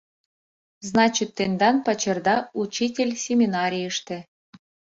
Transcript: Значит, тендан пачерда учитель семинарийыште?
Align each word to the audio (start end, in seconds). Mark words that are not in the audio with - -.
Значит, 0.89 1.29
тендан 1.37 1.75
пачерда 1.85 2.35
учитель 2.63 3.13
семинарийыште? 3.25 4.17